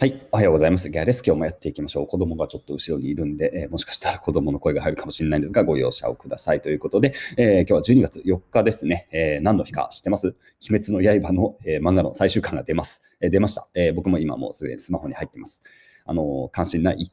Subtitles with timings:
[0.00, 0.28] はい。
[0.30, 0.90] おはようございます。
[0.90, 1.24] ギャです。
[1.26, 2.06] 今日もやっていきましょう。
[2.06, 9.08] 子供がちょっと後ろにいるんで、えー、もしかしたら子供の声が入るかもしれないんですが、ご容赦をくださいということで、えー、今日は12月4日ですね。
[9.10, 10.36] えー、何の日か知ってます？
[10.70, 13.02] 鬼滅の刃の、え漫画の最終巻が出ます。
[13.20, 15.64] え出ました、え僕も今もうすでにスマホに入ってます。
[16.08, 17.02] あの、関心ない？
[17.04, 17.10] い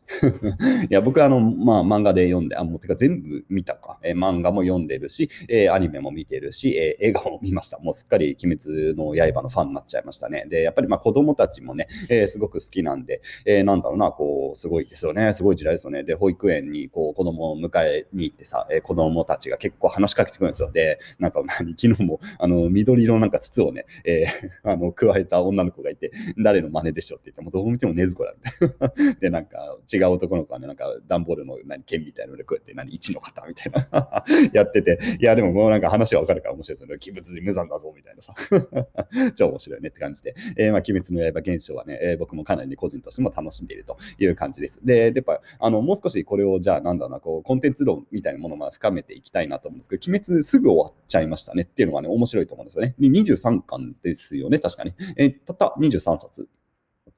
[0.89, 3.99] や、僕はあの、まあ、漫画で読んで、あ、もうてか全部見たか。
[4.01, 7.77] えー、漫画も読んでるし、えー、アニメも見てるし、えー、映画も見ました。
[7.79, 10.45] もうすっかり鬼滅の刃のファンになっちゃいましたね。
[10.49, 15.33] で、やっぱりまあ子供たちもね、えー、すごく好きなんで、えー、なんだろうな、こう、すごいですよね。
[15.33, 16.03] すごい時代ですよね。
[16.03, 20.71] で、保育園にこう子供を迎えに行ってさ、えー、子供たちが結構話しかけてくるんですよ。
[20.71, 28.84] で、なんか何、昨日も、あの、緑色なんか筒をね、えー、あの、加えた女の子がいて、誰の真似でしょうって言ってもう、どう見てもねずこなんで。
[29.19, 36.99] で、なんか、違う男の子はね、なんか段ボールの何剣みたいなのでこうやって何1の方みたいな やってて、いやでももうなんか話はわかるから面白いですよね。
[37.01, 38.33] 鬼物に無残だぞみたいなさ。
[39.35, 44.85] 超面白いねって感じで、えー、まあ鬼滅の刃現象はね、えー、僕もかなり、ね、個人としても楽しんでいるという感じです。
[44.85, 52.95] で、やっぱあのもう少しこれをじゃあなんだろうな、こうコンテンツ論みたいなものをま深めていきたいなと思うんですけど、鬼滅すぐ終わっちゃいましたねっていうのはね、面白いと思うんですよね。
[52.99, 54.93] で23巻ですよね、確かに。
[55.17, 56.47] えー、たった23冊。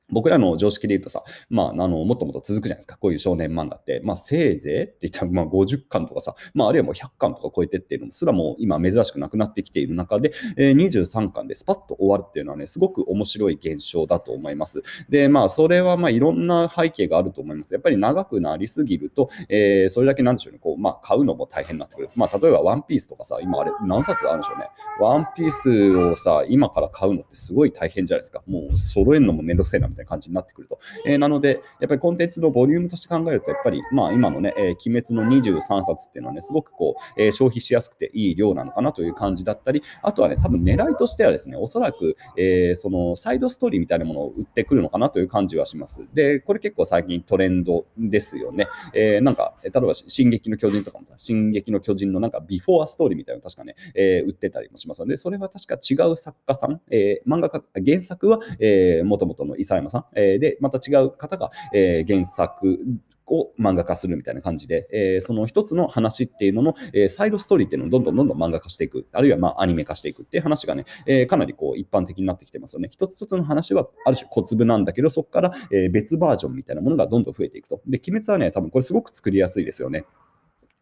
[0.10, 2.98] 僕らの常識で言うとさ、まあ、あの、もっともっと続くじゃないですか。
[2.98, 4.02] こういう少年漫画って。
[4.04, 14.82] まあ、せいぜいって言ったら、まあ、50巻とかさ、まあ、あるいはもう100巻とか超えてっていうのすらもう今珍しくなくなってきている中で、えー、23巻でスパッと終わるっていうのはね、すごく面白い現象だと思います。
[15.10, 17.74] で、まあ、それはまあ、いろんな背景があると思います。
[17.74, 22.10] やっぱり長くなりすぎると、えー、それだけなんでしょうね、こう、まあ、買うのも大変になってくる。
[22.16, 24.70] まあ、例えばワンピースとかさ、今あれ、何冊あるんでしょうね。
[25.02, 28.42] ワンピースをさ、今から買うのってすごい大変じゃないですか。
[28.48, 30.80] もう、揃えるのもめんどくせえなたいな感じになってくると。
[31.06, 46.04] えー、なので、やっぱりコンテンツのボリュームとして考えると、やっぱり、まあ、今のね、えー、鬼滅の23冊っていうのはね、すごくこう、えー、消費しやすくていい量なのかなという感じだったり、あとはね、多分狙いとしてはですね、おそらく、えー、そのサイドストーリーみたいなものを売ってくるのかなという感じはします。
[46.14, 48.68] で、これ結構最近トレンドですよね。
[48.94, 62.80] えー、なんか、例えば、進撃の巨人とかもさ、進撃の巨人のなんかビフォーストーリーみたいなの確かね、えー、売ってたりもしますので、それは確か違う作家さん、えー、漫画家、原作は、えー、元々の伊佐山さん、えー、で、また違う方が、えー、原作
[63.28, 72.90] を漫画化するみたいな感じで、えー、その一つの話っていうのの、えー、サイドストーリーっていうのをどんどんどんどん漫画化していく、あるいはまあアニメ化していくっていう話がね、えー、かなりこう一般的になってきてますよね。
[72.92, 77.82] 一つ一つの話はある種小粒なんだけど、そこから、え別バージョンみたいなものがどんどん増えていくと。
[77.88, 80.06] で、鬼滅はね、多分これすごく作りやすいですよね。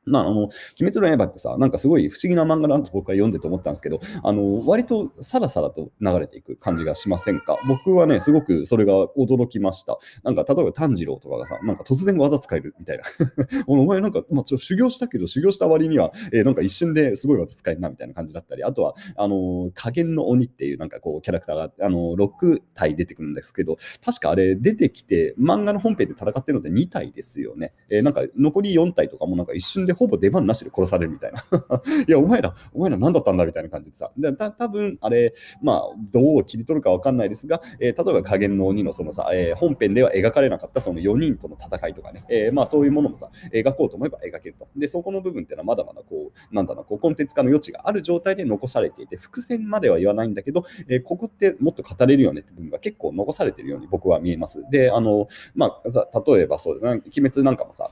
[0.05, 7.57] まあ、あの、鬼滅の刃ってさ、なんかすごい不思議な漫画だと僕は読んでて思ったんですけど、あの、割とさらさらと流れていく感じがしませんか？
[7.67, 9.97] 僕はね、すごくそれが驚きました。
[10.23, 13.03] なんか、例えば炭治郎とかがさ、なんか突然技使えるみたいな。
[13.67, 27.73] お前なんか、まあ、ちょ修行したけど、修行した割には、えー、なんか一瞬ですごい技使えるなみたいな感じだったり、あとは、あの、加減の鬼っていうなんかこう、キャラクターが、あの、6体出てくるんですけど、確かあれ出てきて、漫画の本編で戦ってるのって2体ですよね。
[27.89, 31.43] えー、なんか残り4体とかもなんか一瞬でほぼ出番なしで殺されるみたいな。
[32.07, 34.11] いや、お前ら、お前ら何だったんだみたいな感じでさ。
[34.17, 44.67] でた多分あれ、まあ、どう切り取るか分かんないですが、えー、例えば加減の鬼のそのさ、えー、本編では描かれなかったその4人との戦いとかね、えー、まあそういうものもさ、描こうと思えば描けると。
[44.75, 54.63] で、そこの部分っていうのはまだまだこう、なんだろう、こうコンテンツ化の余地がある状態で残されていて、伏線までは言わないんだけど、えここってもっと語れるよねって部分が結構残されてるように僕は見えます。
[54.69, 57.91] で、あの、まあ、例えばそうですね、鬼滅なんかもさ、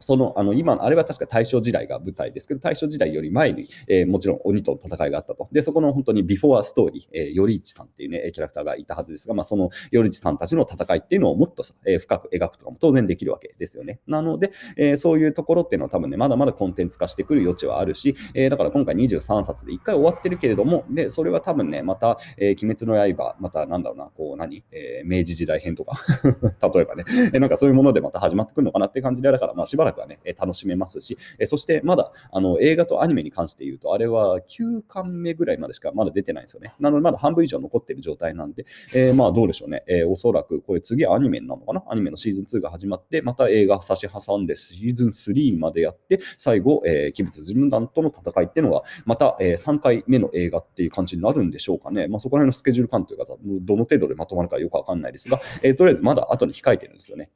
[0.00, 5.48] その、あの、今、あれは確か大正時代が舞台ですけど、大正時代より前に、えー、もちろん鬼との戦いがあったと。
[5.52, 14.00] で、そこの本当にビフォーストーリー、えー、頼一さんっていうね、キャラクターがいたはずですが、まあ、その頼一さんたちの戦いっていうのをもっとさ、えー、深く描くとかも当然できるわけですよね。
[14.06, 26.00] なので、えー、そういうところっていうのは多分ね、まだまだコンテンツ化してくる余地はあるし、えー、だから今回23冊で1回終わってるけれども、で、それは多分ね、また、えー、鬼滅の刃、またなんだろうな、こう何、えー、明治時代編とか
[26.72, 31.16] 例えばね、えー、なんかそういうものでまた始まってくるのかなっていう感じで、だから、まあしばらくはね、楽しめますし、
[31.46, 36.74] そしてまだあの映画とアニメに関して言うと、あれは9巻目ぐらいまでしかまだ出てないんですよね。
[36.78, 39.82] なのでまだ半分以上残ってる状態なんで、えー、まあどうでしょうね。
[39.86, 41.82] えー、おそらくこれ次アニメなのかな？
[41.88, 52.08] アニメのシーズン2が始まって、また映画差し挟んでシーズン3までやって、最後、えー、鬼物人団との戦いっていうのが、また、えー、3回目の映画っていう感じになるんでしょうかね。
[52.08, 57.30] まあそこら辺のスケジュール感というか、どの程度でまとまるかよくわかんないですが、えー、とりあえずまだ後に控えてるんですよね。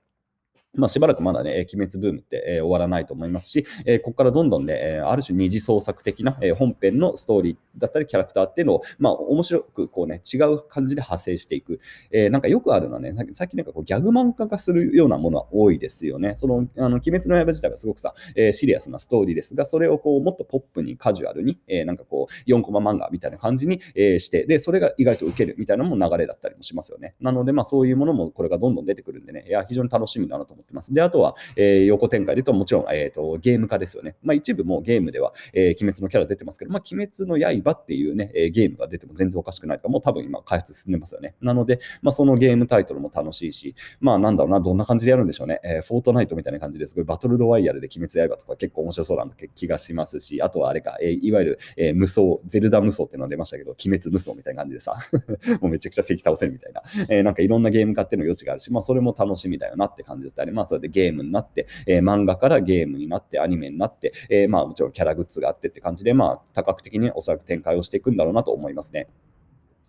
[0.75, 11.79] まあ、しばらくまだね、鬼滅ブームって、えー、終わらないと思いますし、えー、ここからどんどんね、えー、ある種二次創作的な、えー、本編のストーリーだったりキャラクターっていうのを、まあ、面白くこうね、違う感じで派生していく。
[12.11, 16.35] えー、なんかよくあるのはね、最近なんかこうギャグ漫画化するようなものは多いですよね。
[16.35, 27.15] その、あの、鬼滅の刃自体がすごくさ、えー、シリアスなストーリーですが、それをこう、もっとポップにカジュアルに、えー、なんかこう、4コマ漫画みたいな感じに、えー、して、で、それが意外と受けるみたいなのも流れだったりもしますよね。
[27.21, 30.93] なので、まあ、そういうものもこれがどんどん出てくるんでね、いや、非常に楽しみだなと思ってます。
[30.93, 34.17] で、あとは、えー、横展開で言うと、もちろん、えーと、ゲーム化ですよね。
[34.23, 41.35] まあ、一部もゲームでは、えー、鬼滅のキャラ出てますけど、まあ、鬼滅の刃っていうね、え、ゲームが出ても全然おかしくないとか、もう多分今開発進んでますよね。
[41.41, 45.61] なので、まあ、そのゲームタイトルも楽しいし、まあ、なんだろうな、どんな感じでやるんでしょうね。
[45.65, 54.97] えー、フォートナイトみたいな感じですごいバトルロワイヤルで鬼滅刃とか結構面白そうな気がしますし、あとはあれか、えー、いわゆる、えー、無双、ゼルダ無双っていうのが出ましたけど、鬼滅無双みたいな感じでさ、
[55.61, 69.09] もうめちゃくちゃ敵倒せるみたいな、え、なんかいろんなゲーム化っていうの余地があるし、まあ、それも楽しみだよなって感じだったり、まあ、それでゲームになって、えー、漫画からゲームになって、アニメになって、えー、まあもちろんキャラグッズがあってって感じで、まあ多角的におそらく展開をしていくんだろうなと思いますね。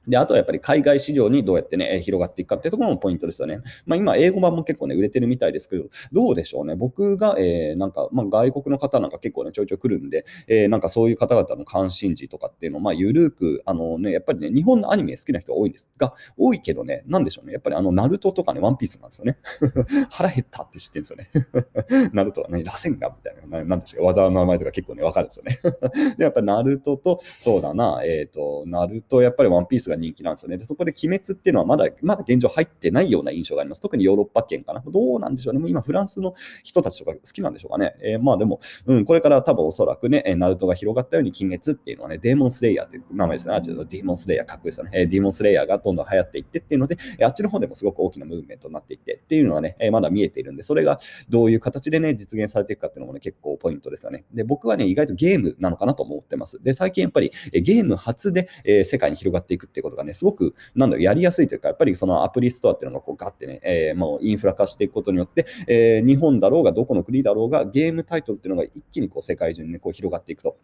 [0.07, 3.59] で、あとはやっぱり海外市場にどうやってね、広がっていくかっていうところもポイントですよね。
[3.85, 6.75] まあ今、英語版も結構ね、売れてるみたいですけど、どうでしょうね。
[6.75, 17.53] 僕が、えー、なんか、まあ外国の方なんか結構ね、ちょいちょい来るんで、えー、なんかそういう方々の関心事とかっていうのを、まあゆるく、あのね、やっぱりね、日本のアニメ好きな人多いんですが、多いけどね、なんでしょうね。
[17.53, 19.37] やっぱりあの、ナルトとかね、ワンピースなんですよね。
[20.09, 21.29] 腹減ったって知ってるんですよね。
[22.13, 25.57] ナルトはね、螺旋がみたいな、なんですか、技の名前とか結構ね、わかるんですよね。
[26.17, 30.59] で、やっぱナルトと、そうだな、えっ、ー、と、ナルト、やっぱりワンピースが人気なんですよね。
[30.59, 33.81] そこで鬼滅っていうのはまだ、まだ現状入ってないような印象があります。
[33.81, 34.83] 特にヨーロッパ圏かな。
[34.85, 35.59] どうなんでしょうね。
[35.59, 37.95] もう今、フランスの人たちとか好きなんでしょうかね。
[38.01, 43.53] えー、まあでも、うん、これから多分おそらくね、ナルトが広がったように、鬼滅っていうのはね、デーモンスレイヤーっていう名前ですね。
[43.53, 44.91] あっちのデーモンスレイヤーかっこいいですよね。
[44.93, 50.99] えー、デーモンスレイヤーがどんどん流行っていってっていうので、あっちの方でもすごく大きなムーブメントになっていってっていうのはね、えー、まだ見えているんで、それが
[51.29, 54.25] どういう形でね、実現されていくかっていうのもね、結構ポイントですよね。
[54.33, 56.61] で、僕はね、意外とゲームなのかなと思ってます。
[56.63, 70.57] で、最近やっぱりゲーム初で、えー、世界に広がっていくってことがね、すごく、なんだろ、やりやすいというか、やっぱりそのアプリストアっていうのがこうガッてね、えー、もうインフラ化していくことによって、えー、日本だろうがどこの国だろうがゲームタイトルっていうのが一気にこう世界中に、ね、こう広がっていくと。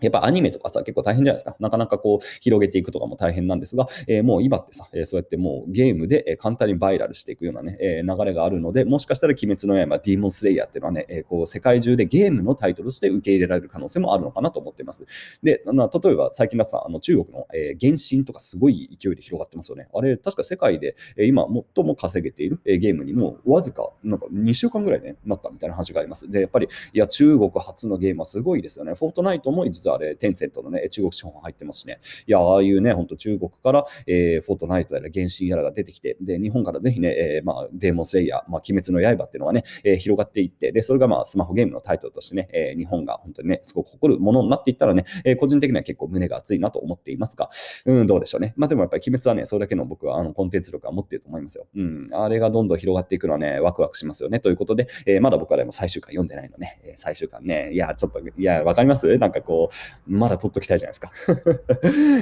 [0.00, 1.56] やっぱアニメとかさ、結構大変じゃないですか。
[1.58, 15.04] なかなかこう、広げていくとかも大変なんですが、えー、もう今ってさ、えー、そうやってもうゲームで、え簡単にバイラルしていくようなね、えー、流れがあるので、もしかしたら鬼滅の刃、ディーモンスレイヤーっていうのはね、えこう、世界中でゲームのタイトルとして受け入れられる可能性もあるのかなと思っています。
[15.42, 19.88] で、まあ、例えば最近だとさ、あの中国の、え原神とかすごい勢いで広がってますよね。
[19.92, 26.30] あれ、確か世界で、え今最も稼げている、えゲームにもうわずか、なんか2週間ぐらいね、なったみたいな話があります。
[26.30, 28.94] で、やっぱり、いや、中国初のゲームはすごいですよね。
[28.94, 31.98] フォートナイトも実はあれ、テンセントのね、中国資本入ってますしね。
[32.26, 47.50] いや、ああいうね、ほんと中国から、えー、フォートナイトやら原神やらが出てきて、で、日本からぜひね、えー、まあ、デーモンスレイヤー、まあ、鬼滅の刃っていうのがね、えー、広がっていって、で、それがまあ、スマホゲームのタイトルとしてね、えー、日本が本当にね、すごく誇るものになっていったらね、えー、個人的には結構胸が熱いなと思っていますが、
[47.86, 48.54] うん、どうでしょうね。
[48.56, 51.66] まあ、でもやっぱり鬼滅はね、それだけの僕はあのコンテンツ力は持っていると思いますよ。
[51.74, 54.40] うん、あれがどんどん広がっていくのはね、ワクワクしますよね。
[54.40, 59.18] ということで、えー、まだ僕はでも最終回読んでないのね、えー、最終回ね、いや、ちょっと、いや、わかります？
[59.18, 59.74] なんかこう、
[60.06, 61.12] まだ取っときたいじゃないですか。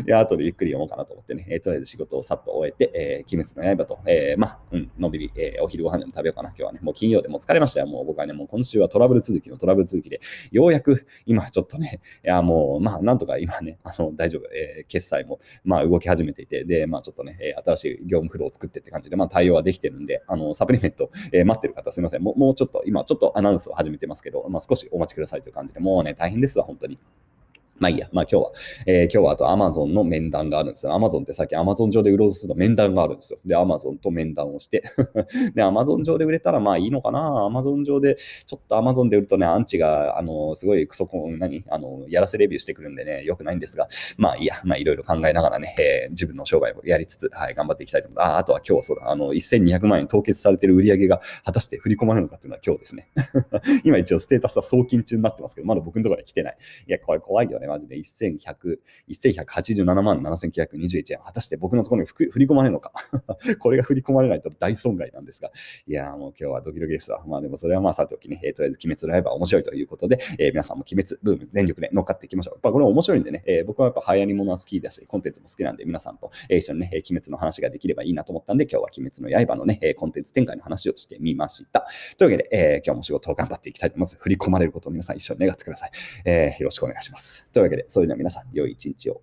[0.07, 6.49] いや、後でゆっくり読もうかなと思ってね、えー、とりあえず仕事をさっと終えて、えー、鬼滅の刃と、えー、まあ、うん、のんびり、えー、お昼ご飯でも食べようかな。
[6.51, 7.87] 今日はね、もう金曜でも疲れましたよ。
[7.87, 10.21] もう僕はね、もう今週はトラブル続きのトラブル続きで、
[10.51, 22.23] ようやく今ちょっとね、いや、もう、まあ、なんとか今ね、あの、大丈夫、えー、決済も、まあ、動き始めていて、で、まあ、ちょっとね、新しい業務フローを作ってって感じで、まあ、対応はできてるんで、あの、サプリメント、えー、待ってる方すみません。
[22.23, 26.99] もうもうちょっと、今ちょっとアナウンスを始めてますけど、まあ、少しお待ちくださいという感じで、もうね、大変ですわ、本当に。
[27.79, 28.53] まあいいや、まあ今日は、
[28.87, 30.93] えー、今日はあと Amazon の面談があるんですよ。
[30.93, 33.39] Amazon ってさっき Amazon 上で売ろうとすると面談があるんですよ。
[33.45, 34.83] で、Amazon と面談をして
[35.55, 41.65] で、Amazon 上で売れたらまあいいのかな ?Amazon 上で、ちょっと Amazon で売るとね、アンチが、あの、すごいクソコン、何？
[41.69, 48.29] あの、やらせレビューしてくるんでね、良くないんですが、まあいいや、まあいろいろ考えながらね、えー、自分の商売をやりつつ、はい、頑張っていきたいと思います。
[48.29, 53.09] あ、あとは今日そうだ、あの、1200万円凍結されてる売り上げが果たして振り込まれるのかっていうのは今日ですね。
[53.85, 56.57] 今一応ステータスは送金中になってますけど、まだ僕のところに来てない。
[56.87, 57.97] いや、これ怖いよね、マジで。
[57.97, 61.19] 1100 1187万7921円。
[61.25, 62.93] 果たして僕のところに振り込まれるのか？
[63.61, 65.51] これが振り込まれないと大損害なんですが。
[65.87, 67.25] いやーもう今日はドキドキですわ。
[67.27, 72.55] まあでもそれはまあさておきね、えー、とりあえず鬼滅の刃面白いということで、えー、皆さんも鬼滅ブーム全力で乗っかっていきましょう。
[72.55, 81.87] やっぱこれ面白いんでね、えー、僕はやっぱ流行り物は好きだし、コンテンツも好きなんで皆さんと、一緒にね、鬼滅の話ができればいいなと思ったんで、今日は鬼滅の刃のね、コンテンツ展開の話をしてみました。
[82.17, 84.17] というわけで、えー、今日も仕事を頑張っていきたいと思います。
[84.19, 85.91] 振り込まれることを皆さん一緒に願ってください。
[86.25, 87.47] えー、よろしくお願いします。
[87.57, 89.23] というわけで、それでは皆さん、良い一日を。